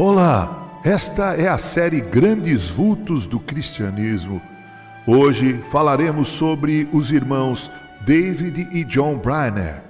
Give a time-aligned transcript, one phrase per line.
[0.00, 4.40] Olá, esta é a série Grandes Vultos do Cristianismo.
[5.04, 7.68] Hoje falaremos sobre os irmãos
[8.02, 9.82] David e John Briner.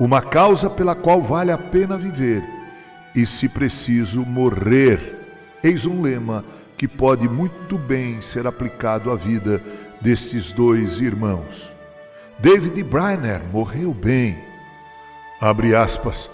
[0.00, 2.42] Uma causa pela qual vale a pena viver
[3.14, 5.16] e, se preciso, morrer.
[5.62, 6.44] Eis um lema
[6.76, 9.62] que pode muito bem ser aplicado à vida
[10.00, 11.72] destes dois irmãos.
[12.40, 14.36] David Briner morreu bem.
[15.40, 16.28] Abre aspas.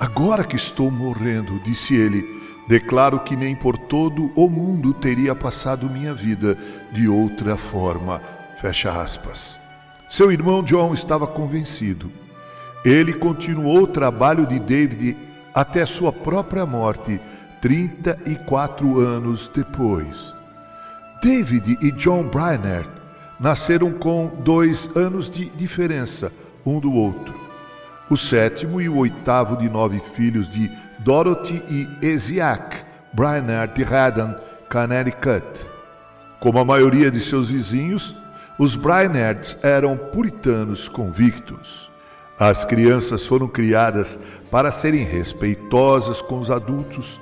[0.00, 2.24] Agora que estou morrendo, disse ele,
[2.68, 6.56] declaro que nem por todo o mundo teria passado minha vida
[6.92, 8.22] de outra forma.
[8.60, 9.60] Fecha aspas.
[10.08, 12.12] Seu irmão John estava convencido.
[12.84, 15.16] Ele continuou o trabalho de David
[15.52, 17.20] até sua própria morte,
[17.60, 20.32] 34 anos depois.
[21.20, 22.86] David e John Briner
[23.40, 26.32] nasceram com dois anos de diferença
[26.64, 27.37] um do outro
[28.10, 32.76] o sétimo e o oitavo de nove filhos de Dorothy e Esiac
[33.12, 34.34] Brainerd Haddon,
[34.70, 35.44] Connecticut.
[36.40, 38.14] Como a maioria de seus vizinhos,
[38.58, 41.90] os Brainerds eram puritanos convictos.
[42.38, 44.18] As crianças foram criadas
[44.50, 47.20] para serem respeitosas com os adultos,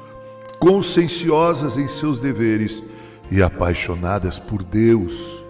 [0.58, 2.82] conscienciosas em seus deveres
[3.30, 5.44] e apaixonadas por Deus.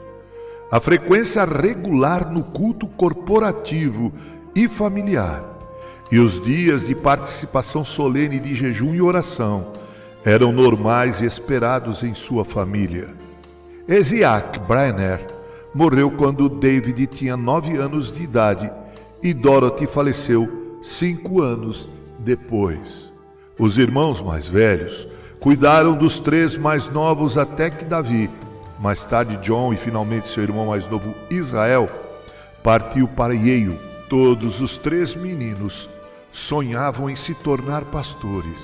[0.71, 4.12] A frequência regular no culto corporativo
[4.57, 5.45] e familiar,
[6.11, 9.73] e os dias de participação solene de jejum e oração
[10.25, 13.15] eram normais e esperados em sua família.
[13.87, 15.21] Esiac Brainer
[15.75, 18.71] morreu quando David tinha nove anos de idade
[19.23, 21.87] e Dorothy faleceu cinco anos
[22.19, 23.12] depois.
[23.59, 25.06] Os irmãos mais velhos
[25.38, 28.31] cuidaram dos três mais novos até que Davi,
[28.78, 31.91] mais tarde John e finalmente seu irmão mais novo Israel,
[32.62, 35.91] partiu para Yale Todos os três meninos
[36.31, 38.55] sonhavam em se tornar pastores.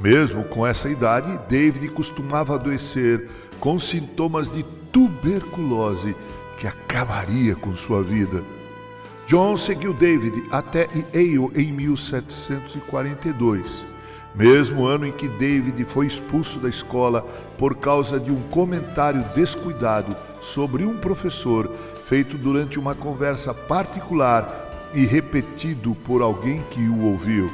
[0.00, 3.28] Mesmo com essa idade, David costumava adoecer
[3.60, 6.16] com sintomas de tuberculose
[6.56, 8.42] que acabaria com sua vida.
[9.26, 13.84] John seguiu David até Yale em 1742,
[14.34, 17.20] mesmo ano em que David foi expulso da escola
[17.58, 21.70] por causa de um comentário descuidado sobre um professor
[22.08, 27.50] feito durante uma conversa particular e repetido por alguém que o ouviu.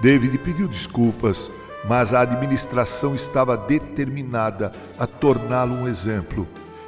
[0.00, 1.50] David pediu desculpas,
[1.88, 6.46] mas a administração estava determinada a torná-lo um exemplo.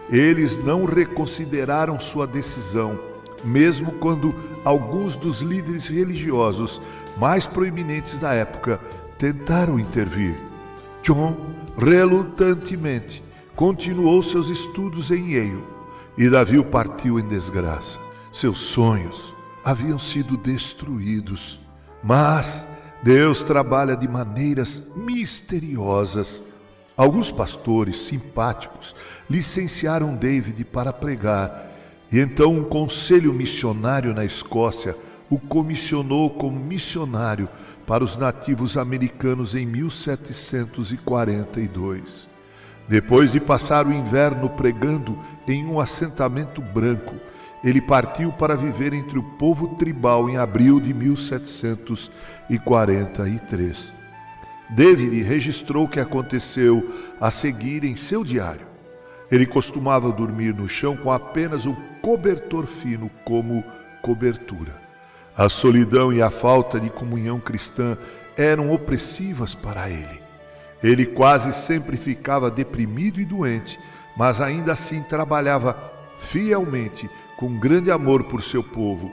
[0.09, 2.99] Eles não reconsideraram sua decisão,
[3.45, 6.81] mesmo quando alguns dos líderes religiosos
[7.19, 8.81] mais proeminentes da época
[9.19, 10.39] tentaram intervir.
[11.03, 11.37] John,
[11.77, 13.23] relutantemente,
[13.55, 15.76] continuou seus estudos em Yale
[16.16, 17.99] e Davi partiu em desgraça.
[18.32, 19.34] Seus sonhos
[19.65, 21.59] haviam sido destruídos.
[22.03, 22.66] Mas
[23.03, 26.43] Deus trabalha de maneiras misteriosas.
[26.97, 28.97] Alguns pastores simpáticos
[29.28, 31.72] licenciaram David para pregar,
[32.10, 34.97] e então um conselho missionário na Escócia
[35.28, 37.48] o comissionou como missionário
[37.87, 42.36] para os nativos americanos em 1742.
[42.89, 47.15] Depois de passar o inverno pregando em um assentamento branco,
[47.65, 53.93] ele partiu para viver entre o povo tribal em abril de 1743.
[54.71, 58.69] David registrou o que aconteceu a seguir em seu diário.
[59.31, 63.65] Ele costumava dormir no chão com apenas um cobertor fino como
[64.01, 64.81] cobertura.
[65.37, 67.99] A solidão e a falta de comunhão cristã
[68.37, 70.26] eram opressivas para ele.
[70.83, 73.79] Ele quase sempre ficava deprimido e doente,
[74.17, 79.13] mas ainda assim trabalhava fielmente, com grande amor por seu povo.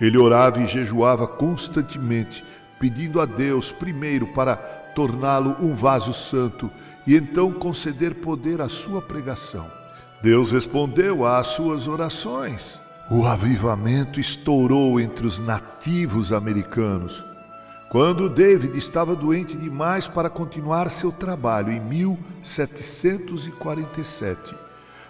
[0.00, 2.44] Ele orava e jejuava constantemente,
[2.78, 6.70] pedindo a Deus primeiro para torná-lo um vaso santo
[7.06, 9.70] e então conceder poder à sua pregação.
[10.22, 12.80] Deus respondeu às suas orações.
[13.10, 17.29] O avivamento estourou entre os nativos americanos.
[17.90, 24.54] Quando David estava doente demais para continuar seu trabalho em 1747,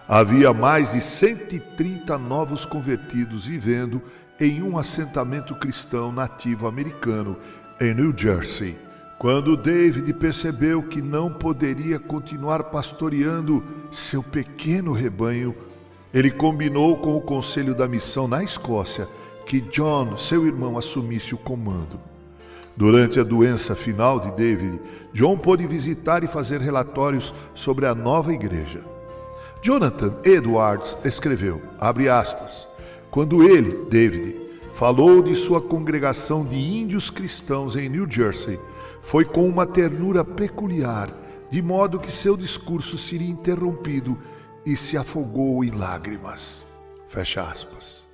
[0.09, 4.01] havia mais de 130 novos convertidos vivendo
[4.41, 7.37] em um assentamento cristão nativo americano
[7.79, 8.79] em New Jersey.
[9.19, 15.55] Quando David percebeu que não poderia continuar pastoreando seu pequeno rebanho,
[16.15, 19.07] ele combinou com o conselho da missão na Escócia
[19.45, 22.09] que John, seu irmão, assumisse o comando.
[22.77, 24.81] Durante a doença final de David,
[25.13, 28.81] John pôde visitar e fazer relatórios sobre a nova igreja.
[29.63, 32.67] Jonathan Edwards escreveu, aspas,
[33.11, 34.41] quando ele, David,
[34.73, 38.59] falou de sua congregação de índios cristãos em New Jersey,
[39.03, 41.11] foi com uma ternura peculiar,
[41.51, 44.17] de modo que seu discurso seria interrompido
[44.65, 46.65] e se afogou em lágrimas.
[47.09, 48.07] Fecha aspas.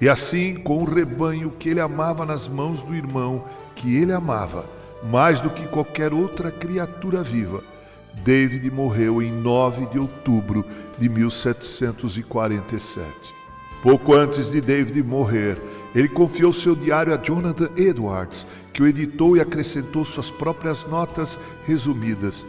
[0.00, 4.66] E assim, com o rebanho que ele amava nas mãos do irmão que ele amava,
[5.02, 7.62] mais do que qualquer outra criatura viva,
[8.24, 10.64] David morreu em 9 de outubro
[10.98, 13.08] de 1747.
[13.82, 15.58] Pouco antes de David morrer,
[15.94, 21.40] ele confiou seu diário a Jonathan Edwards, que o editou e acrescentou suas próprias notas
[21.66, 22.46] resumidas.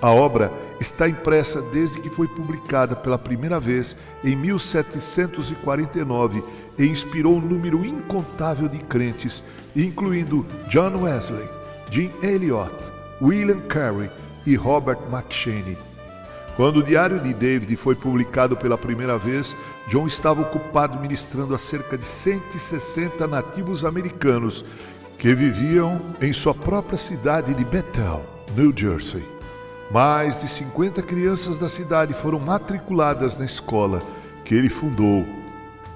[0.00, 6.42] A obra está impressa desde que foi publicada pela primeira vez em 1749
[6.78, 9.42] e inspirou um número incontável de crentes,
[9.74, 11.48] incluindo John Wesley,
[11.90, 12.72] Jim Elliot,
[13.20, 14.08] William Carey
[14.46, 15.76] e Robert McShane.
[16.56, 19.56] Quando o Diário de David foi publicado pela primeira vez,
[19.88, 24.64] John estava ocupado ministrando a cerca de 160 nativos americanos
[25.18, 28.24] que viviam em sua própria cidade de Bethel,
[28.56, 29.37] New Jersey.
[29.90, 34.02] Mais de 50 crianças da cidade foram matriculadas na escola
[34.44, 35.26] que ele fundou.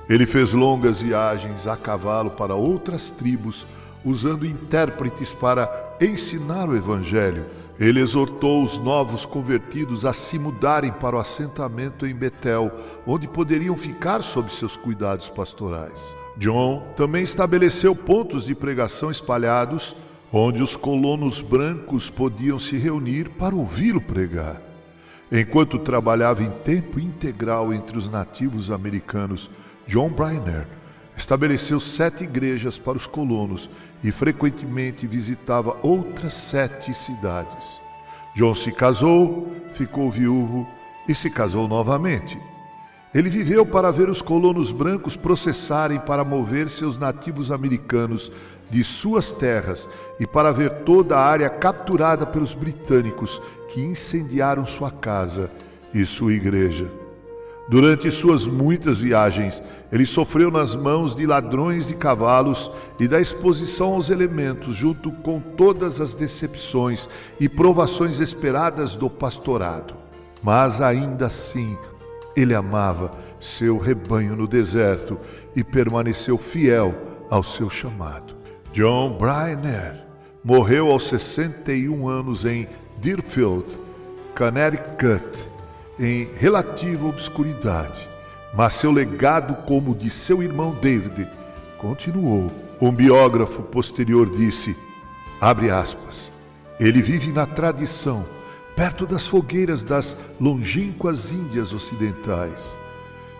[0.09, 3.67] Ele fez longas viagens a cavalo para outras tribos,
[4.05, 7.45] usando intérpretes para ensinar o Evangelho
[7.83, 12.71] ele exortou os novos convertidos a se mudarem para o assentamento em Betel,
[13.05, 16.15] onde poderiam ficar sob seus cuidados pastorais.
[16.37, 19.97] John também estabeleceu pontos de pregação espalhados,
[20.33, 24.63] onde os colonos brancos podiam se reunir para ouvi-lo pregar.
[25.31, 29.51] Enquanto trabalhava em tempo integral entre os nativos americanos,
[29.87, 30.67] John Briner
[31.17, 33.69] estabeleceu sete igrejas para os colonos
[34.03, 37.81] e frequentemente visitava outras sete cidades.
[38.35, 40.67] John se casou, ficou viúvo
[41.07, 42.39] e se casou novamente.
[43.15, 48.33] Ele viveu para ver os colonos brancos processarem para mover seus nativos americanos
[48.71, 49.89] de suas terras
[50.19, 55.51] e para ver toda a área capturada pelos britânicos que incendiaram sua casa
[55.93, 56.91] e sua igreja.
[57.69, 63.95] Durante suas muitas viagens, ele sofreu nas mãos de ladrões de cavalos e da exposição
[63.95, 69.95] aos elementos, junto com todas as decepções e provações esperadas do pastorado.
[70.43, 71.79] Mas ainda assim,
[72.37, 75.19] ele amava seu rebanho no deserto
[75.55, 76.95] e permaneceu fiel
[77.29, 78.35] ao seu chamado.
[78.73, 79.97] John Briner
[80.43, 82.69] morreu aos 61 anos em
[82.99, 83.79] Deerfield,
[84.37, 85.51] Connecticut
[85.99, 88.09] em relativa obscuridade,
[88.55, 91.29] mas seu legado, como de seu irmão David,
[91.79, 92.51] continuou.
[92.81, 94.77] Um biógrafo posterior disse:
[95.41, 96.33] abre aspas,
[96.81, 98.25] ele vive na tradição,
[98.77, 102.77] perto das fogueiras das longínquas Índias Ocidentais.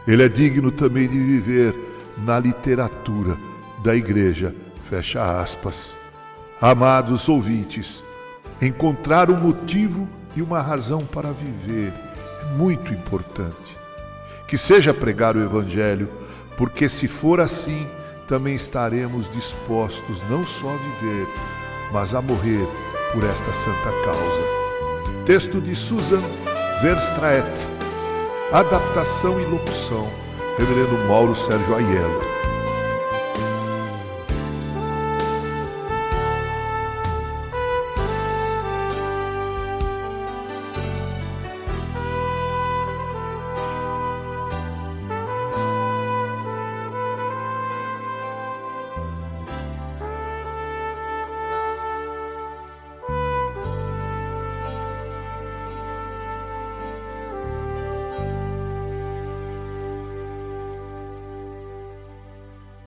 [0.07, 1.75] Ele é digno também de viver
[2.19, 3.37] na literatura
[3.83, 4.55] da igreja.
[4.89, 5.95] Fecha aspas.
[6.61, 8.05] Amados ouvintes,
[8.61, 11.93] encontrar um motivo e uma razão para viver
[12.57, 13.77] muito importante.
[14.47, 16.09] Que seja pregar o Evangelho,
[16.57, 17.87] porque se for assim,
[18.29, 21.29] também estaremos dispostos não só a viver,
[21.93, 22.67] mas a morrer
[23.13, 24.62] por esta santa causa.
[25.25, 26.21] Texto de Susan
[26.83, 27.47] Verstraet.
[28.53, 30.11] Adaptação e locução,
[30.59, 32.42] Reverendo Mauro Sérgio Aiello.